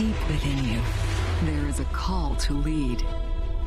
[0.00, 0.80] Deep within you,
[1.44, 3.04] there is a call to lead.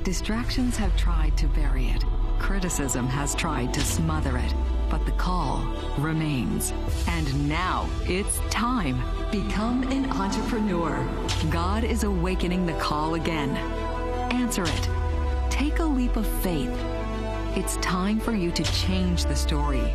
[0.02, 2.04] Distractions have tried to bury it.
[2.40, 4.52] Criticism has tried to smother it.
[4.90, 5.64] But the call
[6.00, 6.74] remains.
[7.08, 9.00] And now it's time.
[9.32, 11.08] Become an entrepreneur.
[11.52, 13.56] God is awakening the call again.
[14.32, 14.90] Answer it.
[15.52, 16.76] Take a leap of faith.
[17.56, 19.94] It's time for you to change the story.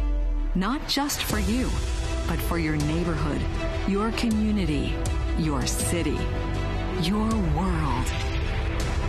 [0.55, 1.65] Not just for you,
[2.29, 3.43] but for your neighborhood,
[3.89, 4.95] your community,
[5.39, 6.19] your city,
[7.03, 8.07] your world.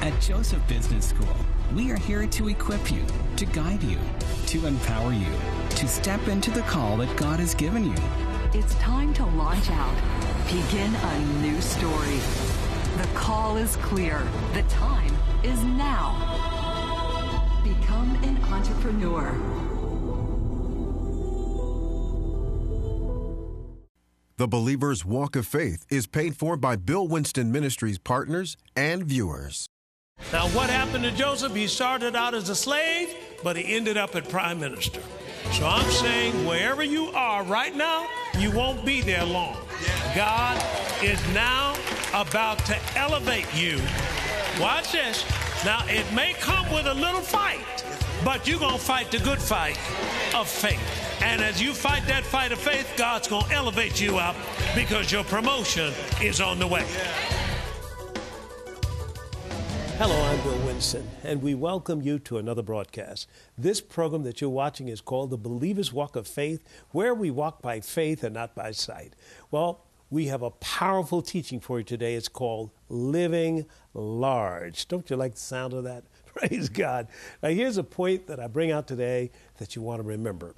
[0.01, 1.35] At Joseph Business School,
[1.73, 3.03] we are here to equip you,
[3.37, 3.97] to guide you,
[4.45, 5.27] to empower you,
[5.71, 7.95] to step into the call that God has given you.
[8.53, 9.95] It's time to launch out.
[10.45, 12.19] Begin a new story.
[12.97, 14.21] The call is clear.
[14.53, 16.13] The time is now.
[17.63, 19.31] Become an entrepreneur.
[24.39, 29.67] The Believer's Walk of Faith is paid for by Bill Winston Ministries partners and viewers.
[30.31, 31.53] Now, what happened to Joseph?
[31.53, 35.01] He started out as a slave, but he ended up at prime minister.
[35.51, 39.57] So I'm saying, wherever you are right now, you won't be there long.
[40.15, 40.55] God
[41.03, 41.75] is now
[42.13, 43.77] about to elevate you.
[44.57, 45.25] Watch this.
[45.65, 47.83] Now, it may come with a little fight,
[48.23, 49.77] but you're going to fight the good fight
[50.33, 51.08] of faith.
[51.21, 54.37] And as you fight that fight of faith, God's going to elevate you up
[54.73, 56.85] because your promotion is on the way.
[59.97, 63.27] Hello, I'm Bill Winston, and we welcome you to another broadcast.
[63.57, 67.61] This program that you're watching is called The Believer's Walk of Faith, where we walk
[67.61, 69.13] by faith and not by sight.
[69.51, 72.15] Well, we have a powerful teaching for you today.
[72.15, 74.87] It's called Living Large.
[74.87, 76.05] Don't you like the sound of that?
[76.33, 77.09] Praise God.
[77.43, 80.55] Now, here's a point that I bring out today that you want to remember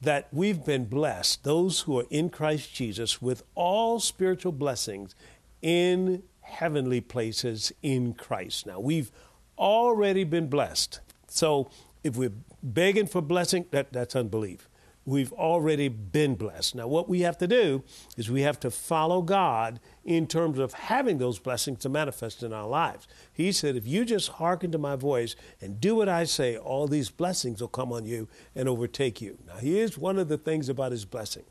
[0.00, 5.14] that we've been blessed, those who are in Christ Jesus, with all spiritual blessings
[5.60, 8.66] in heavenly places in Christ.
[8.66, 9.10] Now, we've
[9.58, 11.00] already been blessed.
[11.28, 11.70] So,
[12.02, 14.69] if we're begging for blessing, that, that's unbelief.
[15.06, 16.74] We've already been blessed.
[16.74, 17.82] Now, what we have to do
[18.16, 22.52] is we have to follow God in terms of having those blessings to manifest in
[22.52, 23.08] our lives.
[23.32, 26.86] He said, If you just hearken to my voice and do what I say, all
[26.86, 29.38] these blessings will come on you and overtake you.
[29.46, 31.44] Now, here's one of the things about his blessing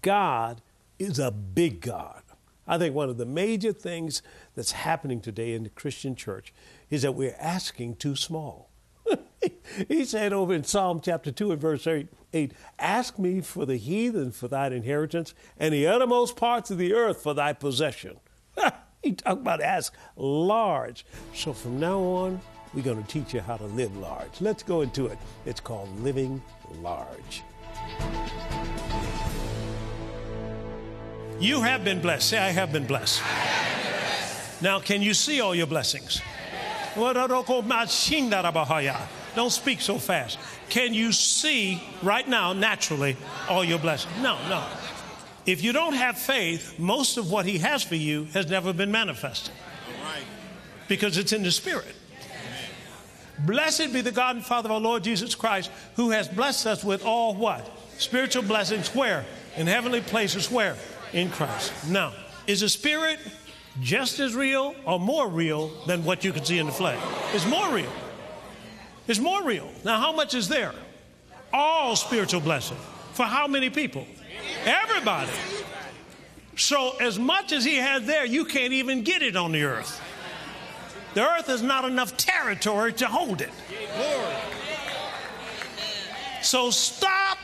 [0.00, 0.62] God
[0.98, 2.22] is a big God.
[2.68, 4.22] I think one of the major things
[4.54, 6.52] that's happening today in the Christian church
[6.90, 8.67] is that we're asking too small.
[9.88, 13.76] he said over in Psalm chapter 2 and verse 8, 8, Ask me for the
[13.76, 18.18] heathen for thine inheritance, and the uttermost parts of the earth for thy possession.
[19.02, 21.04] he talked about ask large.
[21.34, 22.40] So from now on,
[22.74, 24.40] we're going to teach you how to live large.
[24.40, 25.18] Let's go into it.
[25.46, 26.42] It's called living
[26.80, 27.42] large.
[31.40, 32.28] You have been blessed.
[32.30, 33.22] Say, I have been blessed.
[34.60, 36.20] Now, can you see all your blessings?
[39.38, 40.36] Don't speak so fast.
[40.68, 43.16] Can you see right now, naturally,
[43.48, 44.12] all your blessings?
[44.16, 44.64] No, no.
[45.46, 48.90] If you don't have faith, most of what He has for you has never been
[48.90, 49.54] manifested
[50.88, 51.94] because it's in the Spirit.
[53.38, 56.82] Blessed be the God and Father of our Lord Jesus Christ, who has blessed us
[56.82, 57.64] with all what?
[57.96, 59.24] Spiritual blessings where?
[59.56, 60.74] In heavenly places where?
[61.12, 61.72] In Christ.
[61.86, 62.12] Now,
[62.48, 63.20] is the Spirit
[63.80, 67.00] just as real or more real than what you can see in the flesh?
[67.32, 67.92] It's more real.
[69.08, 69.68] It's more real.
[69.84, 70.72] Now, how much is there?
[71.52, 72.76] All spiritual blessing.
[73.14, 74.06] For how many people?
[74.64, 75.32] Everybody.
[76.56, 80.00] So, as much as He has there, you can't even get it on the earth.
[81.14, 83.50] The earth is not enough territory to hold it.
[86.42, 87.38] So, stop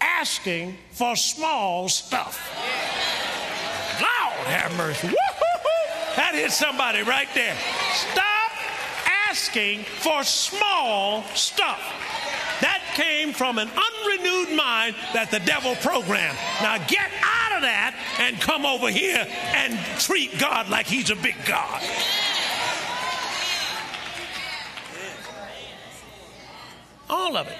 [0.00, 2.40] asking for small stuff.
[4.00, 5.08] Lord have mercy.
[6.16, 7.56] That hit somebody right there.
[7.92, 8.43] Stop
[9.34, 11.80] asking for small stuff.
[12.60, 16.38] That came from an unrenewed mind that the devil programmed.
[16.62, 21.16] Now get out of that and come over here and treat God like he's a
[21.16, 21.82] big God.
[27.10, 27.58] All of it.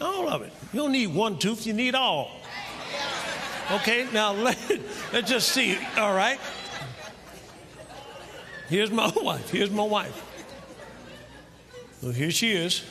[0.00, 0.54] All of it.
[0.72, 2.30] You don't need one tooth, you need all.
[3.72, 4.56] Okay, now let,
[5.12, 5.76] let's just see.
[5.98, 6.40] All right.
[8.70, 9.50] Here's my wife.
[9.50, 10.25] Here's my wife.
[12.02, 12.84] Well, here she is.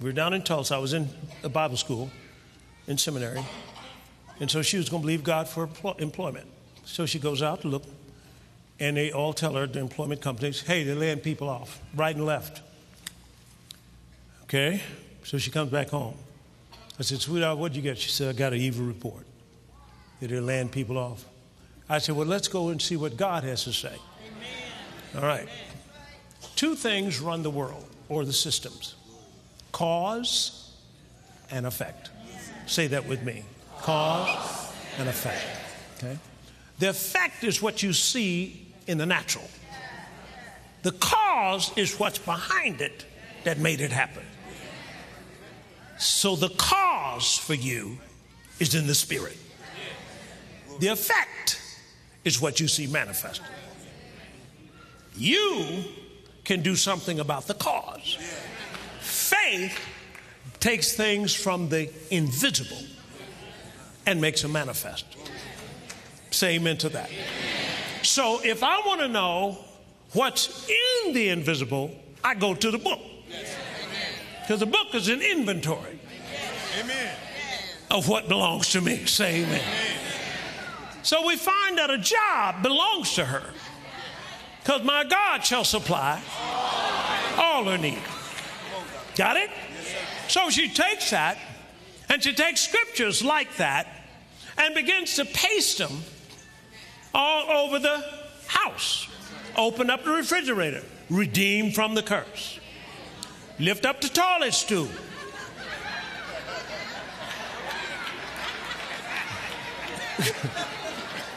[0.00, 0.74] We are down in Tulsa.
[0.74, 1.08] I was in
[1.42, 2.10] a Bible school
[2.86, 3.44] in seminary.
[4.40, 5.68] And so she was going to believe God for
[5.98, 6.46] employment.
[6.84, 7.84] So she goes out to look,
[8.80, 12.24] and they all tell her, the employment companies, hey, they're laying people off, right and
[12.24, 12.62] left.
[14.44, 14.80] Okay?
[15.24, 16.14] So she comes back home.
[16.98, 17.98] I said, sweetheart, what'd you get?
[17.98, 19.26] She said, I got an evil report.
[20.20, 21.24] That they're laying people off.
[21.88, 23.96] I said, Well, let's go and see what God has to say.
[25.14, 25.48] All right.
[26.54, 28.94] Two things run the world or the systems
[29.72, 30.72] cause
[31.50, 32.10] and effect.
[32.66, 33.44] Say that with me
[33.80, 35.44] cause and effect.
[35.98, 36.18] Okay?
[36.78, 39.44] The effect is what you see in the natural,
[40.82, 43.04] the cause is what's behind it
[43.44, 44.24] that made it happen.
[45.98, 47.98] So the cause for you
[48.60, 49.36] is in the spirit.
[50.80, 51.60] The effect
[52.24, 53.44] is what you see manifested.
[55.16, 55.84] You
[56.48, 58.16] can do something about the cause.
[59.00, 59.78] Faith
[60.60, 62.82] takes things from the invisible
[64.06, 65.04] and makes them manifest.
[66.30, 67.10] Say amen to that.
[68.02, 69.58] So if I want to know
[70.14, 73.00] what's in the invisible, I go to the book.
[74.40, 76.00] Because the book is an inventory
[76.80, 77.14] amen.
[77.90, 79.04] of what belongs to me.
[79.04, 79.62] Say amen.
[81.02, 83.42] So we find that a job belongs to her.
[84.68, 86.20] Because my God shall supply
[87.38, 88.02] all her need.
[89.16, 89.48] Got it?
[90.28, 91.38] So she takes that
[92.10, 93.86] and she takes scriptures like that
[94.58, 96.02] and begins to paste them
[97.14, 98.04] all over the
[98.46, 99.08] house.
[99.56, 102.60] Open up the refrigerator, redeemed from the curse.
[103.58, 104.84] Lift up the toilet stool.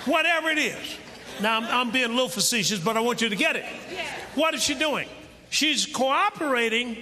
[0.03, 0.97] Whatever it is.
[1.41, 3.65] Now, I'm, I'm, being a little facetious, but I want you to get it.
[4.35, 5.07] What is she doing?
[5.49, 6.97] She's cooperating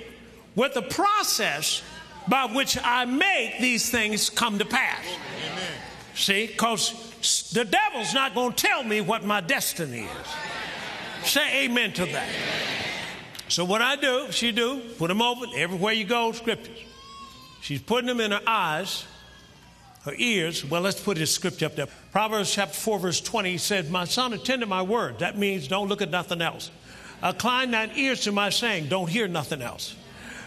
[0.56, 1.84] with the process
[2.28, 5.04] by which I make these things come to pass.
[5.06, 5.72] Amen.
[6.16, 11.30] See, because the devil's not going to tell me what my destiny is.
[11.30, 12.30] Say amen to that.
[13.50, 16.78] So what I do, she do, put them open everywhere you go, scriptures.
[17.62, 19.06] She's putting them in her eyes,
[20.06, 20.64] her ears.
[20.64, 21.88] Well, let's put his scripture up there.
[22.12, 25.20] Proverbs chapter 4, verse 20 said, My son, attend to my word.
[25.20, 26.72] That means don't look at nothing else.
[27.24, 29.96] Incline thine ears to my saying, don't hear nothing else.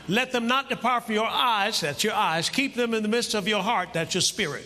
[0.09, 2.49] Let them not depart from your eyes, that's your eyes.
[2.49, 4.65] Keep them in the midst of your heart, that's your spirit.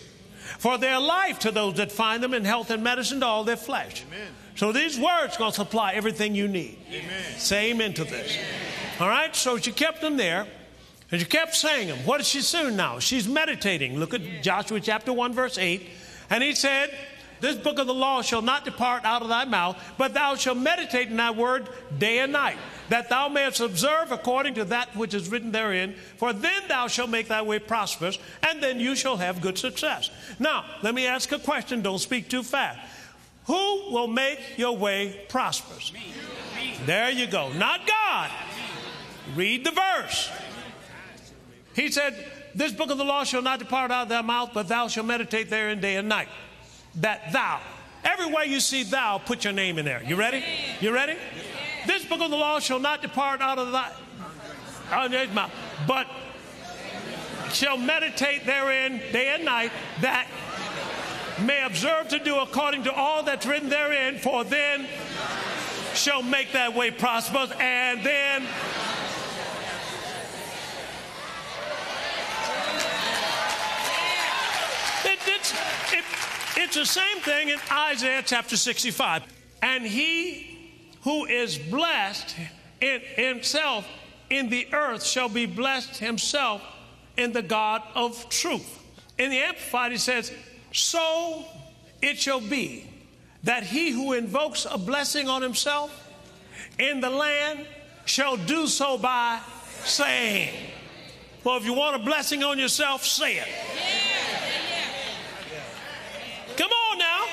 [0.58, 3.56] For their life to those that find them, in health and medicine to all their
[3.56, 4.04] flesh.
[4.06, 4.28] Amen.
[4.54, 6.78] So these words going to supply everything you need.
[6.88, 7.38] Amen.
[7.38, 8.36] Say amen to this.
[8.36, 8.46] Amen.
[9.00, 10.46] All right, so she kept them there.
[11.10, 11.98] And she kept saying them.
[11.98, 12.98] What is she doing now?
[12.98, 13.98] She's meditating.
[13.98, 15.88] Look at Joshua chapter 1, verse 8.
[16.30, 16.92] And he said,
[17.40, 20.58] This book of the law shall not depart out of thy mouth, but thou shalt
[20.58, 22.56] meditate in thy word day and night,
[22.88, 25.94] that thou mayest observe according to that which is written therein.
[26.16, 30.10] For then thou shalt make thy way prosperous, and then you shall have good success.
[30.40, 31.82] Now, let me ask a question.
[31.82, 32.80] Don't speak too fast.
[33.46, 35.92] Who will make your way prosperous?
[36.84, 37.52] There you go.
[37.52, 38.30] Not God.
[39.36, 40.30] Read the verse.
[41.76, 42.14] He said,
[42.54, 45.06] This book of the law shall not depart out of thy mouth, but thou shalt
[45.06, 46.28] meditate therein day and night.
[46.96, 47.60] That thou.
[48.02, 50.02] Everywhere you see thou, put your name in there.
[50.04, 50.42] You ready?
[50.80, 51.16] You ready?
[51.86, 53.92] This book of the law shall not depart out of thy
[54.90, 55.52] out of mouth,
[55.86, 56.06] but
[57.52, 60.28] shall meditate therein day and night, that
[61.42, 64.86] may observe to do according to all that's written therein, for then
[65.94, 68.42] shall make that way prosperous, and then
[75.04, 75.52] it, it's,
[75.92, 76.04] it,
[76.66, 79.22] it's the same thing in Isaiah chapter 65.
[79.62, 82.34] And he who is blessed
[82.80, 83.86] in himself
[84.30, 86.60] in the earth shall be blessed himself
[87.16, 88.82] in the God of truth.
[89.16, 90.32] In the Amplified, he says,
[90.72, 91.44] so
[92.02, 92.90] it shall be
[93.44, 95.92] that he who invokes a blessing on himself
[96.80, 97.64] in the land
[98.06, 99.40] shall do so by
[99.84, 100.52] saying.
[101.44, 103.48] Well, if you want a blessing on yourself, say it.
[106.56, 107.26] Come on now.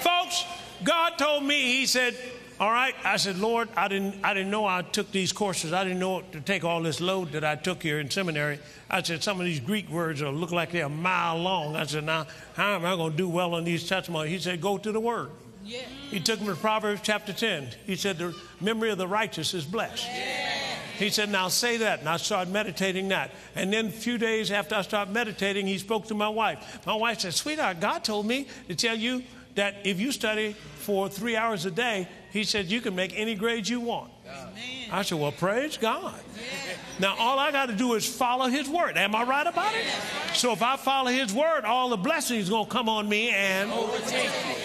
[0.00, 0.44] Folks,
[0.84, 2.14] God told me, He said,
[2.60, 2.94] all right.
[3.04, 5.72] I said, Lord, I didn't, I didn't know I took these courses.
[5.72, 8.60] I didn't know to take all this load that I took here in seminary.
[8.88, 11.74] I said, some of these Greek words will look like they're a mile long.
[11.74, 14.30] I said, now, how am I going to do well on these testimonies?
[14.30, 15.30] He said, go to the Word.
[15.64, 15.80] Yeah.
[16.10, 17.68] He took me to Proverbs chapter 10.
[17.86, 20.06] He said, the memory of the righteous is blessed.
[20.06, 20.50] Yeah.
[20.96, 22.00] He said, now say that.
[22.00, 23.32] And I started meditating that.
[23.56, 26.86] And then a few days after I started meditating, he spoke to my wife.
[26.86, 29.24] My wife said, sweetheart, God told me to tell you
[29.56, 33.34] that if you study for three hours a day, he said you can make any
[33.34, 34.12] grade you want.
[34.28, 34.52] Amen.
[34.92, 36.14] I said, well, praise God.
[36.36, 36.76] Yeah.
[37.00, 38.96] Now, all I got to do is follow his word.
[38.96, 39.86] Am I right about it?
[40.34, 43.30] So if I follow his word, all the blessings are going to come on me
[43.30, 44.56] and overtake me.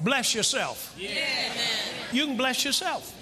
[0.00, 0.94] Bless yourself.
[0.98, 3.14] You can bless yourself.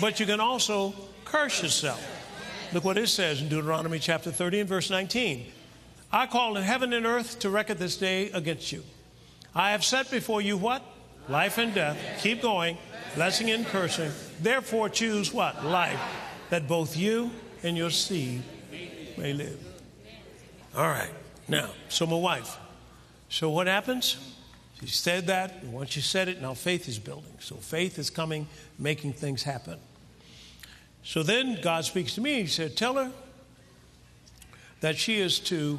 [0.00, 2.04] But you can also curse yourself.
[2.72, 5.46] Look what it says in Deuteronomy chapter 30 and verse 19.
[6.12, 8.82] I call in heaven and earth to record this day against you.
[9.56, 10.82] I have set before you what?
[11.30, 11.96] Life and death.
[12.20, 12.76] Keep going.
[13.14, 14.10] Blessing and cursing.
[14.42, 15.64] Therefore, choose what?
[15.64, 15.98] Life,
[16.50, 17.30] that both you
[17.62, 18.42] and your seed
[19.16, 19.58] may live.
[20.76, 21.08] All right.
[21.48, 22.58] Now, so my wife.
[23.30, 24.18] So what happens?
[24.80, 25.64] She said that.
[25.64, 27.32] Once she said it, now faith is building.
[27.40, 28.46] So faith is coming,
[28.78, 29.78] making things happen.
[31.02, 32.42] So then God speaks to me.
[32.42, 33.10] He said, Tell her
[34.80, 35.78] that she is to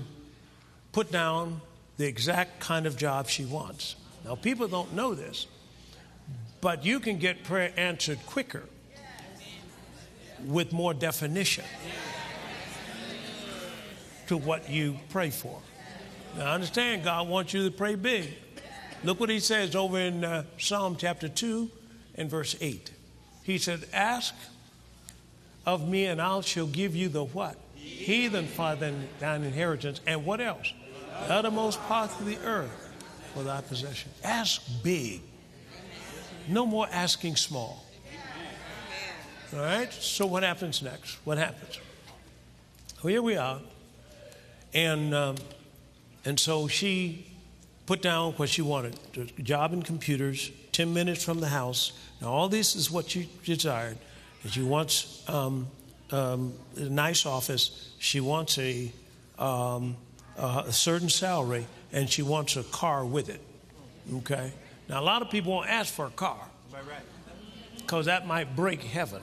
[0.93, 1.61] put down
[1.97, 3.95] the exact kind of job she wants.
[4.23, 5.47] Now, people don't know this,
[6.61, 8.63] but you can get prayer answered quicker
[10.45, 11.65] with more definition
[14.27, 15.59] to what you pray for.
[16.37, 18.29] Now, understand, God wants you to pray big.
[19.03, 21.69] Look what he says over in uh, Psalm chapter 2
[22.15, 22.91] and verse 8.
[23.43, 24.35] He said, Ask
[25.65, 27.57] of me, and I shall give you the what?
[27.75, 30.01] Heathen for thine inheritance.
[30.05, 30.73] And what else?
[31.25, 32.93] The uttermost parts of the earth
[33.33, 34.11] for thy possession.
[34.23, 35.21] Ask big.
[36.47, 37.83] No more asking small.
[39.53, 39.91] All right?
[39.93, 41.17] So, what happens next?
[41.25, 41.79] What happens?
[43.03, 43.59] Well, here we are.
[44.73, 45.35] And, um,
[46.25, 47.27] and so she
[47.85, 51.93] put down what she wanted a job in computers, 10 minutes from the house.
[52.21, 53.97] Now, all this is what she desired.
[54.43, 55.67] And she wants um,
[56.11, 58.91] um, a nice office, she wants a,
[59.39, 59.95] um,
[60.37, 63.41] Uh, a certain salary, and she wants a car with it.
[64.17, 64.51] Okay?
[64.87, 66.37] Now, a lot of people won't ask for a car
[67.77, 69.21] because that might break heaven.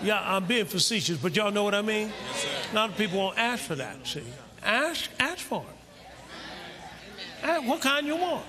[0.00, 2.12] Yeah, I'm being facetious, but y'all know what I mean?
[2.32, 4.22] Yes, a lot of people won't ask for that, see?
[4.62, 7.42] Ask, ask for it.
[7.42, 8.44] Ask what kind you want?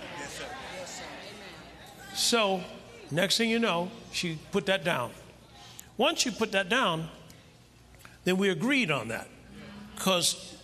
[2.13, 2.61] So,
[3.09, 5.11] next thing you know, she put that down.
[5.97, 7.09] Once you put that down,
[8.25, 9.27] then we agreed on that.
[9.99, 10.55] Because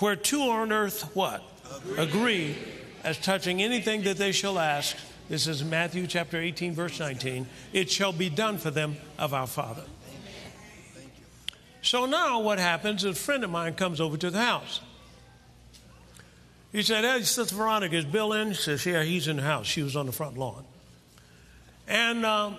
[0.00, 1.44] where two on earth, what?
[1.96, 2.56] Agree
[3.04, 4.96] as touching anything that they shall ask.
[5.28, 7.46] This is Matthew chapter 18, verse 19.
[7.72, 9.84] It shall be done for them of our Father.
[11.82, 14.80] So now what happens is a friend of mine comes over to the house.
[16.72, 18.54] He said, Hey, Sister Veronica, is Bill in?
[18.54, 19.66] She says, Yeah, he's in the house.
[19.66, 20.64] She was on the front lawn.
[21.86, 22.56] And um,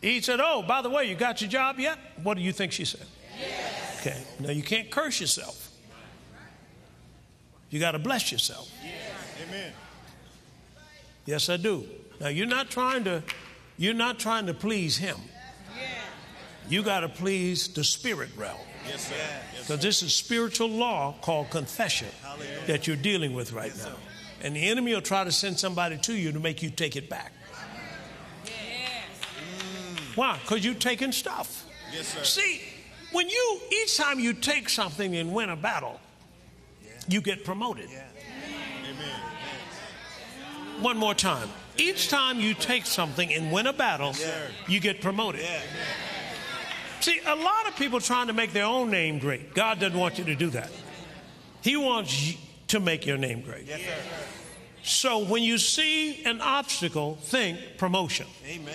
[0.00, 1.98] he said, Oh, by the way, you got your job yet?
[2.22, 3.06] What do you think she said?
[4.06, 4.20] Okay.
[4.38, 5.70] Now you can't curse yourself.
[7.70, 8.70] You got to bless yourself.
[8.82, 8.92] Yes.
[9.48, 9.72] Amen.
[11.24, 11.86] Yes, I do.
[12.20, 13.22] Now you're not trying to
[13.78, 15.16] you're not trying to please him.
[16.68, 18.58] You got to please the spirit realm.
[18.86, 19.14] Yes, sir.
[19.58, 22.08] Because this is spiritual law called confession
[22.66, 23.96] that you're dealing with right now.
[24.42, 27.08] And the enemy will try to send somebody to you to make you take it
[27.08, 27.32] back.
[30.14, 30.38] Why?
[30.42, 31.66] Because you're taking stuff.
[31.92, 32.24] Yes, sir.
[32.24, 32.60] See,
[33.14, 36.00] when you, each time you take something and win a battle,
[36.84, 36.90] yeah.
[37.08, 37.88] you get promoted.
[37.90, 38.02] Yeah.
[38.90, 39.20] Amen.
[40.82, 41.48] One more time.
[41.76, 44.14] Each time you take something and win a battle,
[44.68, 45.42] you get promoted.
[45.42, 45.60] Yeah.
[47.00, 49.54] See, a lot of people trying to make their own name great.
[49.54, 50.70] God doesn't want you to do that.
[51.62, 53.66] He wants you to make your name great.
[53.66, 53.80] Yes,
[54.82, 58.26] so when you see an obstacle, think promotion.
[58.46, 58.74] Amen.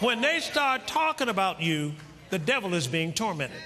[0.00, 1.92] When they start talking about you,
[2.30, 3.60] the devil is being tormented.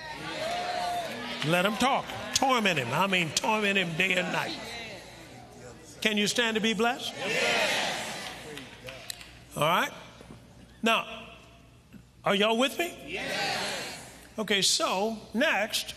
[1.46, 2.06] Let him talk.
[2.34, 2.88] Torment him.
[2.92, 4.56] I mean, torment him day and night.
[6.00, 7.12] Can you stand to be blessed?
[9.56, 9.90] All right.
[10.82, 11.06] Now,
[12.24, 12.94] are y'all with me?
[13.06, 13.98] Yes.
[14.38, 15.94] Okay, so next,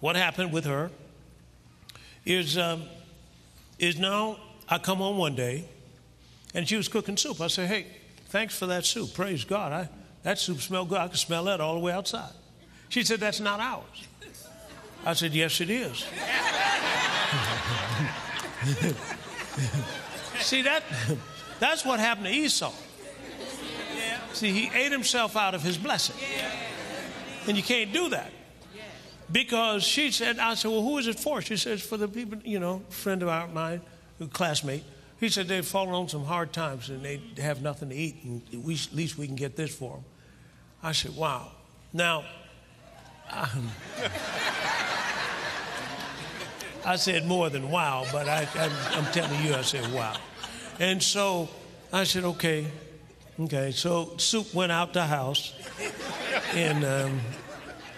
[0.00, 0.90] what happened with her
[2.26, 2.82] is um,
[3.78, 5.64] is now I come home one day,
[6.54, 7.40] and she was cooking soup.
[7.40, 7.86] I said, "Hey,
[8.30, 9.14] thanks for that soup.
[9.14, 9.72] Praise God.
[9.72, 9.88] I,
[10.22, 10.98] that soup smelled good.
[10.98, 12.32] I could smell that all the way outside."
[12.88, 14.08] She said, "That's not ours."
[15.04, 16.00] I said, "Yes, it is."
[20.40, 20.82] See that?
[21.58, 22.72] That's what happened to Esau.
[24.32, 26.16] See, he ate himself out of his blessing.
[27.46, 28.32] And you can't do that.
[29.30, 31.40] Because she said, I said, well, who is it for?
[31.40, 33.80] She says, for the people, you know, friend of our, mine,
[34.32, 34.82] classmate.
[35.20, 38.42] He said they've fallen on some hard times and they have nothing to eat, and
[38.64, 40.04] we, at least we can get this for them.
[40.82, 41.52] I said, wow.
[41.92, 42.24] Now,
[43.30, 43.70] um,
[46.84, 48.48] I said more than wow, but I,
[48.94, 50.16] am telling you, I said wow.
[50.78, 51.48] And so
[51.92, 52.66] I said, okay,
[53.44, 55.54] Okay, so soup went out the house
[56.52, 57.20] and um,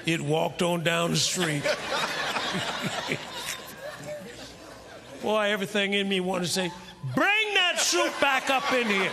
[0.06, 1.64] it walked on down the street.
[5.22, 6.70] Boy, everything in me wanted to say,
[7.14, 9.10] bring that soup back up in here.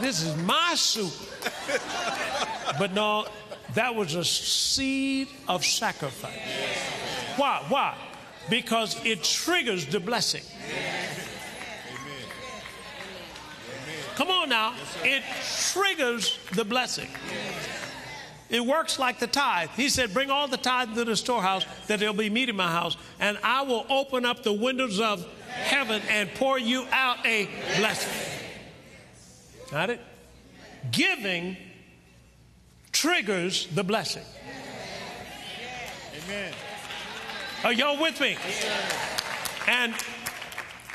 [0.00, 1.12] this is my soup.
[2.78, 3.26] But no,
[3.74, 6.32] that was a seed of sacrifice.
[7.36, 7.64] Why?
[7.68, 7.96] Why?
[8.50, 10.42] Because it triggers the blessing.
[14.16, 14.74] Come on now.
[15.04, 15.22] It
[15.72, 17.08] triggers the blessing.
[18.50, 19.68] It works like the tithe.
[19.76, 22.70] He said, Bring all the tithe into the storehouse, that there'll be meat in my
[22.70, 25.26] house, and I will open up the windows of
[25.58, 28.12] heaven and pour you out a blessing.
[29.70, 30.00] Got it?
[30.90, 31.56] Giving
[32.92, 34.22] triggers the blessing.
[36.24, 36.52] Amen.
[37.64, 38.36] Are y'all with me?
[39.66, 39.94] And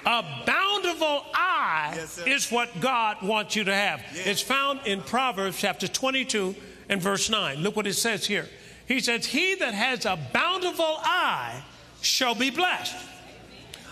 [0.06, 4.02] a bountiful eye Yes, is what God wants you to have.
[4.14, 4.28] Yes.
[4.28, 6.56] It's found in Proverbs chapter 22
[6.90, 7.60] and verse 9.
[7.60, 8.48] Look what it says here.
[8.88, 11.64] He says, He that has a bountiful eye
[12.02, 12.96] shall be blessed.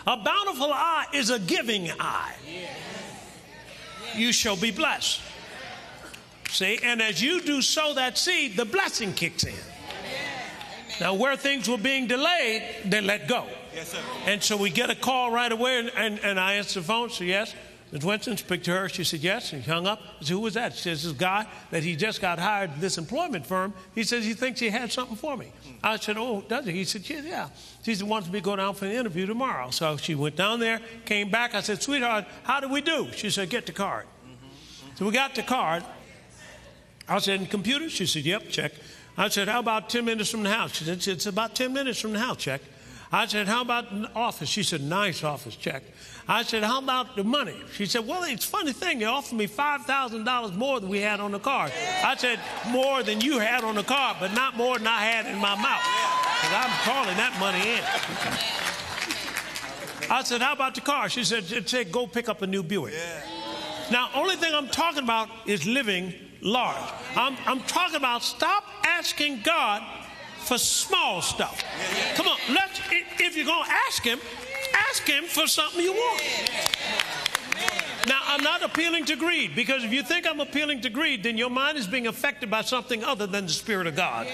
[0.08, 2.34] A bountiful eye is a giving eye.
[4.16, 5.22] You shall be blessed.
[6.50, 9.54] See, and as you do sow that seed, the blessing kicks in.
[11.00, 13.48] Now, where things were being delayed, they let go.
[13.74, 14.00] Yes, sir.
[14.26, 17.10] And so we get a call right away, and, and, and I answer the phone.
[17.10, 17.56] so yes.
[17.92, 18.06] Ms.
[18.06, 18.88] Winston spoke to her.
[18.88, 19.52] She said, yes.
[19.52, 20.00] And he hung up.
[20.02, 20.74] I said, who was that?
[20.74, 23.74] She says, this guy that he just got hired this employment firm.
[23.94, 25.52] He says he thinks he had something for me.
[25.84, 26.72] I said, oh, does he?
[26.72, 27.50] He said, yeah.
[27.84, 29.72] She said, wants me to go down for an interview tomorrow.
[29.72, 31.54] So she went down there, came back.
[31.54, 33.10] I said, sweetheart, how do we do?
[33.12, 34.06] She said, get the card.
[34.96, 35.84] So we got the card.
[37.10, 37.90] I said, computer?
[37.90, 38.72] She said, yep, check.
[39.18, 40.76] I said, how about 10 minutes from the house?
[40.76, 42.62] She said, it's about 10 minutes from the house, check.
[43.12, 44.48] I said, how about office?
[44.48, 45.84] She said, nice office, check.
[46.28, 47.56] I said, how about the money?
[47.74, 49.00] She said, well, it's a funny thing.
[49.00, 51.72] They offered me $5,000 more than we had on the card.
[52.04, 55.26] I said, more than you had on the card, but not more than I had
[55.26, 55.84] in my mouth.
[56.42, 57.84] Because I'm calling that money in.
[60.12, 61.10] I said, how about the car?
[61.10, 62.94] She said, it said, go pick up a new Buick.
[63.92, 66.92] Now, only thing I'm talking about is living large.
[67.16, 69.84] I'm, I'm talking about stop asking God
[70.40, 71.64] for small stuff.
[72.16, 72.80] Come on, let's.
[73.20, 74.20] If you're gonna ask Him,
[74.92, 76.22] ask Him for something you want.
[78.08, 81.38] Now, I'm not appealing to greed because if you think I'm appealing to greed, then
[81.38, 84.28] your mind is being affected by something other than the Spirit of God.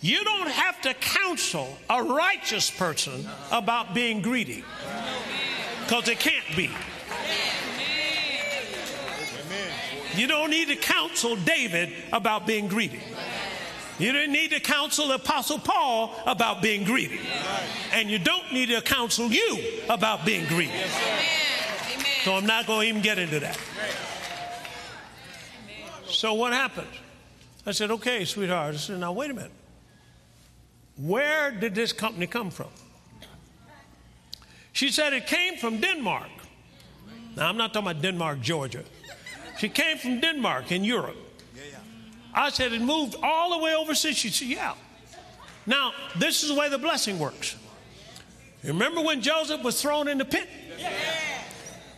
[0.00, 4.64] You don't have to counsel a righteous person about being greedy
[5.82, 6.70] because it can't be.
[10.16, 13.00] You don't need to counsel David about being greedy.
[14.00, 17.20] You didn't need to counsel Apostle Paul about being greedy.
[17.92, 20.72] And you don't need to counsel you about being greedy.
[22.24, 23.58] So I'm not going to even get into that.
[26.06, 26.88] So what happened?
[27.66, 28.74] I said, okay, sweetheart.
[28.74, 29.52] I said, now wait a minute.
[30.96, 32.68] Where did this company come from?
[34.72, 36.30] She said it came from Denmark.
[37.36, 38.82] Now, I'm not talking about Denmark, Georgia.
[39.58, 41.16] She came from Denmark in Europe.
[42.34, 44.16] I said, it moved all the way overseas.
[44.16, 44.74] She said, yeah.
[45.66, 47.56] Now, this is the way the blessing works.
[48.62, 50.48] You remember when Joseph was thrown in the pit?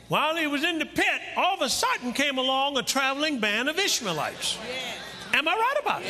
[0.09, 3.69] While he was in the pit, all of a sudden came along a traveling band
[3.69, 4.59] of Ishmaelites.
[5.33, 6.09] Am I right about it?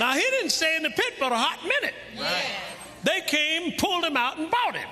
[0.00, 1.94] Now, he didn't stay in the pit but a hot minute.
[3.04, 4.88] They came, pulled him out, and bought him.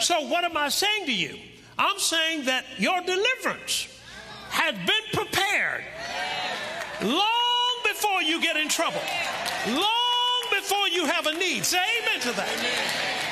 [0.00, 1.38] So, what am I saying to you?
[1.78, 3.88] I'm saying that your deliverance
[4.50, 5.84] has been prepared
[7.02, 7.45] long
[7.96, 9.00] before you get in trouble,
[9.68, 11.64] long before you have a need.
[11.64, 13.26] Say amen to that.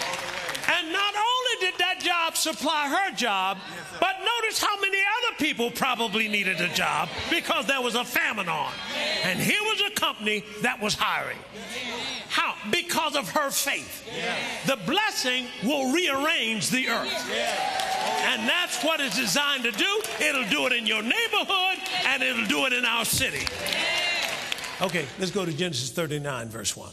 [0.66, 3.58] And not only did that job supply her job,
[4.00, 8.48] but notice how many other people probably needed a job because there was a famine
[8.48, 8.72] on.
[9.24, 11.38] And here was a company that was hiring.
[12.28, 12.54] How?
[12.70, 14.08] Because of her faith.
[14.66, 17.30] The blessing will rearrange the earth.
[18.24, 20.02] And that's what it's designed to do.
[20.20, 23.46] It'll do it in your neighborhood and it'll do it in our city.
[24.80, 26.90] Okay, let's go to Genesis 39, verse 1.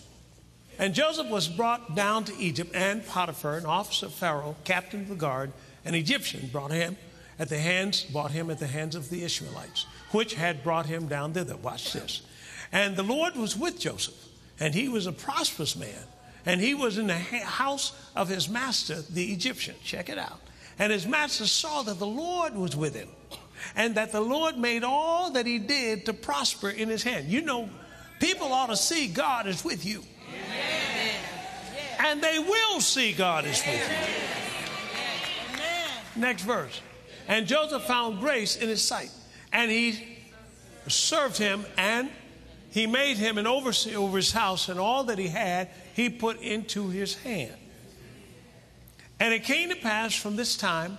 [0.78, 5.10] And Joseph was brought down to Egypt, and Potiphar, an officer of Pharaoh, captain of
[5.10, 5.52] the guard,
[5.84, 6.96] an Egyptian, brought him
[7.40, 11.08] at the hands, bought him at the hands of the Ishmaelites, which had brought him
[11.08, 11.58] down thither.
[11.58, 12.22] Watch this.
[12.72, 14.28] And the Lord was with Joseph,
[14.60, 16.04] and he was a prosperous man,
[16.46, 19.76] and he was in the house of his master, the Egyptian.
[19.84, 20.40] Check it out.
[20.78, 23.10] And his master saw that the Lord was with him,
[23.76, 27.28] and that the Lord made all that he did to prosper in his hand.
[27.28, 27.70] You know,
[28.20, 30.04] people ought to see God is with you
[32.04, 33.90] and they will see God is with
[36.16, 36.22] you.
[36.22, 36.82] Next verse.
[37.28, 39.12] And Joseph found grace in his sight,
[39.54, 40.18] and he
[40.88, 42.10] served him, and
[42.72, 46.42] he made him an overseer over his house, and all that he had he put
[46.42, 47.56] into his hand.
[49.20, 50.98] And it came to pass from this time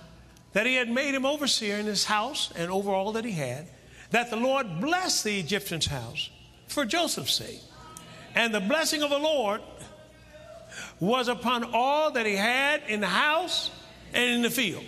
[0.53, 3.67] that he had made him overseer in his house and over all that he had,
[4.11, 6.29] that the Lord blessed the Egyptian's house
[6.67, 7.61] for Joseph's sake.
[8.35, 9.61] And the blessing of the Lord
[10.99, 13.69] was upon all that he had in the house
[14.13, 14.83] and in the field.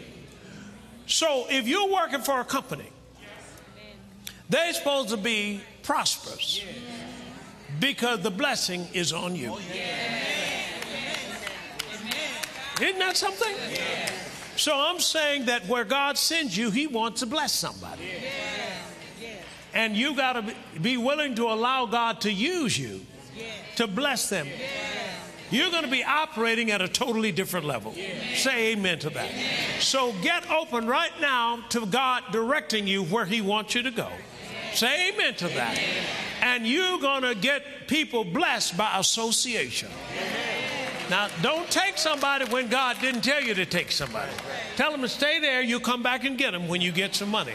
[1.07, 2.89] So if you're working for a company,
[4.49, 6.63] they're supposed to be prosperous
[7.79, 9.55] because the blessing is on you.
[12.81, 13.55] Isn't that something?
[14.57, 18.03] So I'm saying that where God sends you, He wants to bless somebody.
[19.73, 23.01] And you got to be willing to allow God to use you
[23.75, 24.47] to bless them.
[25.51, 27.93] You're going to be operating at a totally different level.
[28.35, 29.29] Say amen to that.
[29.79, 34.09] So get open right now to God directing you where He wants you to go.
[34.73, 35.79] Say amen to that.
[36.41, 39.89] And you're going to get people blessed by association.
[41.09, 44.31] Now, don't take somebody when God didn't tell you to take somebody.
[44.75, 45.61] Tell them to stay there.
[45.61, 47.53] You'll come back and get them when you get some money.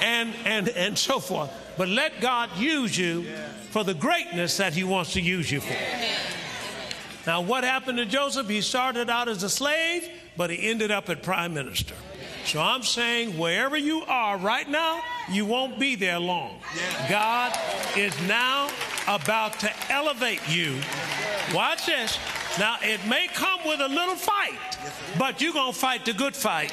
[0.00, 1.50] And, and, and so forth.
[1.76, 3.24] But let God use you
[3.70, 5.76] for the greatness that He wants to use you for.
[7.26, 8.48] Now, what happened to Joseph?
[8.48, 11.94] He started out as a slave, but he ended up at prime minister.
[12.44, 16.58] So I'm saying wherever you are right now, you won't be there long.
[17.08, 17.56] God
[17.96, 18.68] is now
[19.06, 20.80] about to elevate you.
[21.54, 22.18] Watch this.
[22.58, 24.58] Now, it may come with a little fight,
[25.18, 26.72] but you're going to fight the good fight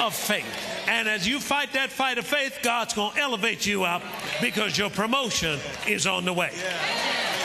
[0.00, 0.46] of faith.
[0.88, 4.02] And as you fight that fight of faith, God's going to elevate you up
[4.40, 6.50] because your promotion is on the way.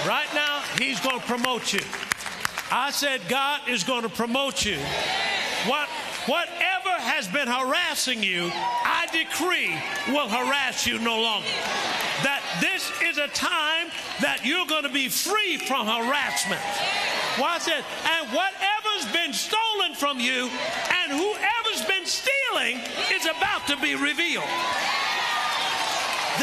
[0.08, 1.82] Right now, He's going to promote you.
[2.71, 4.77] I said, God is going to promote you.
[5.67, 5.88] What,
[6.25, 6.77] whatever
[7.08, 9.72] has been harassing you, I decree
[10.13, 11.48] will harass you no longer.
[12.28, 13.88] That this is a time
[14.20, 16.62] that you're going to be free from harassment.
[17.39, 17.86] Watch it.
[18.04, 20.52] And whatever's been stolen from you
[21.04, 22.84] and whoever's been stealing
[23.15, 24.52] is about to be revealed.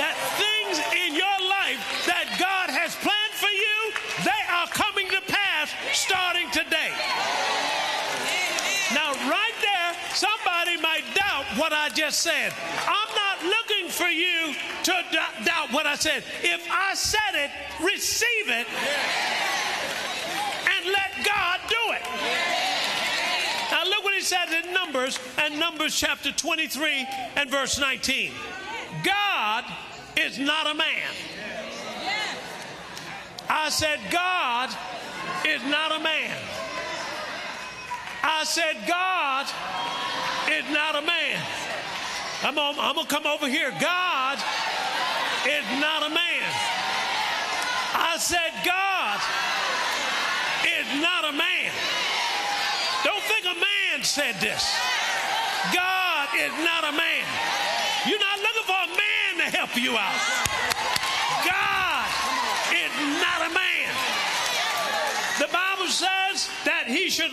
[0.00, 3.13] That things in your life that God has planned
[11.64, 12.52] what I just said.
[12.86, 16.22] I'm not looking for you to d- doubt what I said.
[16.42, 17.50] If I said it,
[17.82, 18.66] receive it
[20.68, 22.02] and let God do it.
[23.70, 28.32] Now, look what he said in Numbers and Numbers chapter 23 and verse 19.
[29.02, 29.64] God
[30.18, 31.12] is not a man.
[33.48, 34.68] I said, God
[35.46, 36.36] is not a man.
[38.22, 39.46] I said, God
[40.52, 41.40] is not a man.
[42.42, 43.70] I'm gonna, I'm gonna come over here.
[43.80, 44.38] God
[45.46, 46.50] is not a man.
[47.94, 49.20] I said, God
[50.66, 51.72] is not a man.
[53.04, 54.76] Don't think a man said this.
[55.72, 57.24] God is not a man.
[58.06, 60.20] You're not looking for a man to help you out.
[61.44, 62.08] God
[62.72, 63.88] is not a man.
[65.38, 67.32] The Bible says that he should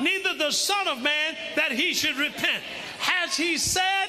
[0.00, 2.62] neither the Son of Man that he should repent.
[2.98, 4.08] Has he said,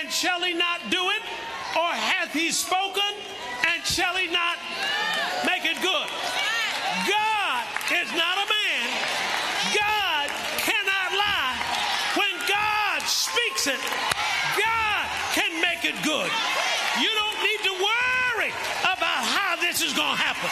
[0.00, 1.22] and shall he not do it?
[1.76, 3.12] Or hath he spoken,
[3.72, 4.58] and shall he not
[5.46, 6.08] make it good?
[7.08, 7.64] God
[7.96, 8.86] is not a man.
[9.72, 10.28] God
[10.60, 11.56] cannot lie.
[12.18, 13.80] When God speaks it,
[14.58, 16.30] God can make it good.
[17.00, 18.52] You don't need to worry
[18.84, 20.50] about how this is going to happen.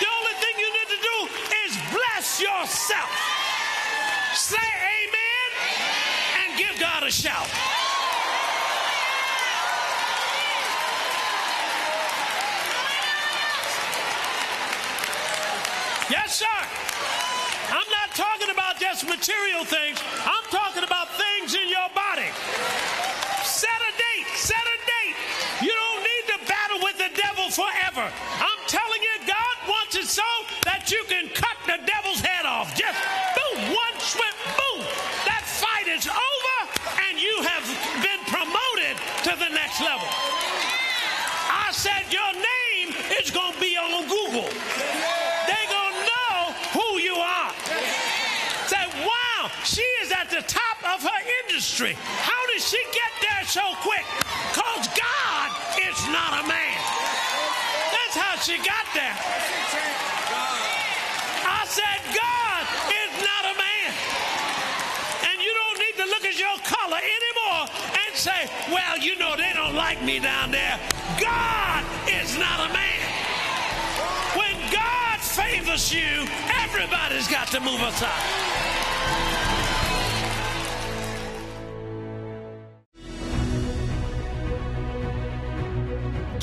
[0.00, 1.16] The only thing you need to do
[1.64, 3.10] is bless yourself.
[4.34, 5.48] Say amen
[6.42, 7.46] and give God shout.
[16.10, 16.46] Yes, sir.
[17.70, 19.98] I'm not talking about just material things.
[20.24, 22.30] I'm talking about things in your body.
[23.44, 24.26] Set a date.
[24.34, 25.16] Set a date.
[25.62, 28.06] You don't need to battle with the devil forever.
[28.38, 30.26] I'm telling you, God wants it so
[30.64, 32.74] that you can cut the devil's head off.
[32.74, 32.98] Just
[33.34, 34.86] boom, one swift boom.
[35.26, 36.58] That fight is over,
[37.08, 37.66] and you have
[37.98, 38.94] been promoted
[39.26, 40.06] to the next level.
[41.50, 44.46] I said your name is going to be on Google.
[45.46, 46.38] They're going to know
[46.76, 47.50] who you are.
[48.68, 51.20] Say, wow, she is at the top of her
[51.76, 54.06] How did she get there so quick?
[54.48, 56.80] Because God is not a man.
[57.92, 59.12] That's how she got there.
[61.44, 63.92] I said, God is not a man.
[65.28, 69.36] And you don't need to look at your color anymore and say, well, you know,
[69.36, 70.80] they don't like me down there.
[71.20, 73.04] God is not a man.
[74.32, 76.24] When God favors you,
[76.64, 78.75] everybody's got to move aside.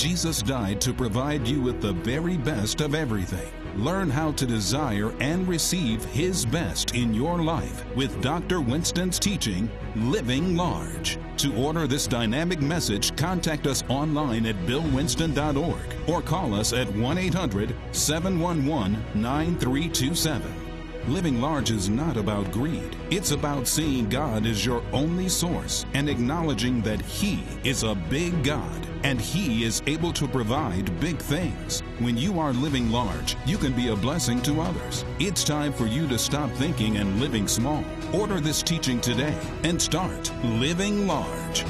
[0.03, 3.47] Jesus died to provide you with the very best of everything.
[3.77, 8.59] Learn how to desire and receive His best in your life with Dr.
[8.59, 11.19] Winston's teaching, Living Large.
[11.37, 17.17] To order this dynamic message, contact us online at billwinston.org or call us at 1
[17.17, 20.62] 800 711 9327.
[21.07, 22.95] Living large is not about greed.
[23.11, 28.41] It's about seeing God as your only source and acknowledging that He is a big
[28.41, 31.81] God and He is able to provide big things.
[31.99, 35.03] When you are living large, you can be a blessing to others.
[35.19, 37.83] It's time for you to stop thinking and living small.
[38.13, 41.65] Order this teaching today and start living large.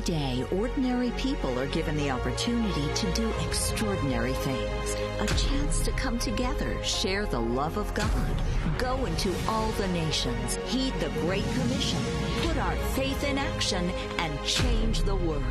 [0.00, 4.96] Every day, ordinary people are given the opportunity to do extraordinary things.
[5.20, 8.42] A chance to come together, share the love of God,
[8.78, 11.98] go into all the nations, heed the Great Commission,
[12.40, 15.44] put our faith in action, and change the world.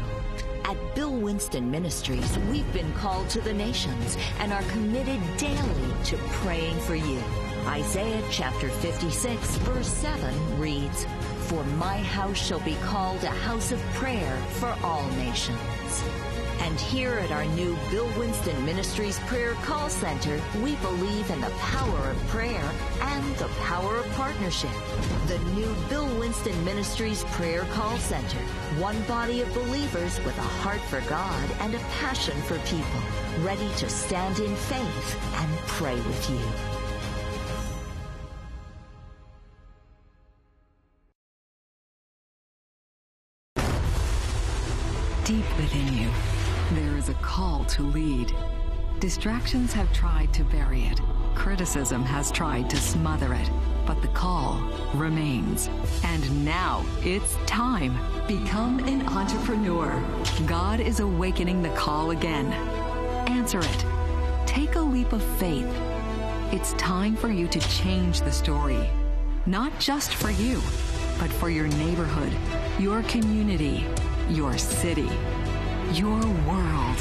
[0.65, 6.17] At Bill Winston Ministries, we've been called to the nations and are committed daily to
[6.41, 7.21] praying for you.
[7.67, 11.05] Isaiah chapter 56 verse 7 reads,
[11.49, 15.57] For my house shall be called a house of prayer for all nations.
[16.59, 21.49] And here at our new Bill Winston Ministries Prayer Call Center, we believe in the
[21.49, 24.69] power of prayer and the power of partnership.
[25.25, 28.37] The new Bill Winston Ministries Prayer Call Center.
[28.77, 33.01] One body of believers with a heart for God and a passion for people,
[33.39, 36.78] ready to stand in faith and pray with you.
[45.29, 46.09] Deep within you,
[46.71, 48.33] there is a call to lead.
[48.99, 50.99] Distractions have tried to bury it.
[51.35, 53.47] Criticism has tried to smother it.
[53.85, 54.59] But the call
[54.95, 55.69] remains.
[56.03, 57.95] And now it's time.
[58.27, 60.03] Become an entrepreneur.
[60.47, 62.47] God is awakening the call again.
[63.29, 63.85] Answer it.
[64.47, 65.71] Take a leap of faith.
[66.51, 68.89] It's time for you to change the story.
[69.45, 70.55] Not just for you,
[71.19, 72.33] but for your neighborhood,
[72.79, 73.85] your community,
[74.29, 75.09] your city,
[75.93, 76.97] your world.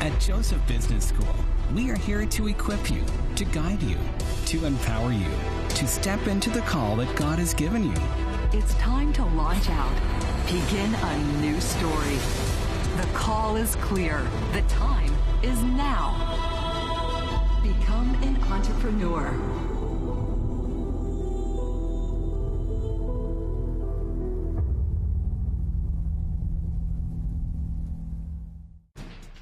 [0.00, 1.34] At Joseph Business School,
[1.74, 3.02] we are here to equip you,
[3.36, 3.96] to guide you,
[4.46, 5.30] to empower you,
[5.70, 7.94] to step into the call that God has given you.
[8.52, 9.94] It's time to launch out.
[10.46, 12.18] Begin a new story.
[12.98, 14.22] The call is clear.
[14.52, 16.12] The time is now.
[17.62, 19.30] Become an entrepreneur.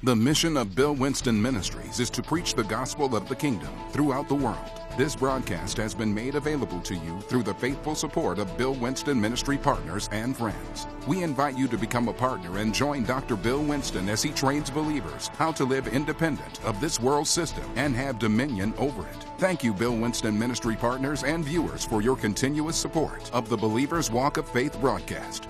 [0.07, 4.29] The mission of Bill Winston Ministries is to preach the gospel of the kingdom throughout
[4.29, 4.71] the world.
[4.97, 9.19] This broadcast has been made available to you through the faithful support of Bill Winston
[9.19, 10.87] Ministry partners and friends.
[11.07, 13.35] We invite you to become a partner and join Dr.
[13.35, 17.93] Bill Winston as he trains believers how to live independent of this world system and
[17.93, 19.25] have dominion over it.
[19.39, 24.09] Thank you, Bill Winston Ministry partners and viewers, for your continuous support of the Believer's
[24.09, 25.49] Walk of Faith broadcast.